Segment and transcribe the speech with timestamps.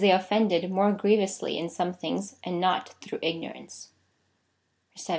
[0.09, 3.89] offended more grievously in some things, and not through ignorance.
[4.93, 5.05] 1 7.